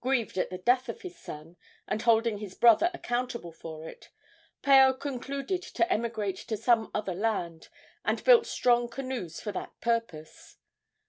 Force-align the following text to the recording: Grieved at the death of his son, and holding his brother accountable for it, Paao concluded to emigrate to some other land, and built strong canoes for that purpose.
Grieved 0.00 0.38
at 0.38 0.50
the 0.50 0.58
death 0.58 0.88
of 0.88 1.02
his 1.02 1.16
son, 1.16 1.56
and 1.86 2.02
holding 2.02 2.38
his 2.38 2.52
brother 2.52 2.90
accountable 2.92 3.52
for 3.52 3.88
it, 3.88 4.10
Paao 4.60 4.92
concluded 4.98 5.62
to 5.62 5.88
emigrate 5.92 6.38
to 6.48 6.56
some 6.56 6.90
other 6.92 7.14
land, 7.14 7.68
and 8.04 8.24
built 8.24 8.44
strong 8.44 8.88
canoes 8.88 9.40
for 9.40 9.52
that 9.52 9.80
purpose. 9.80 10.56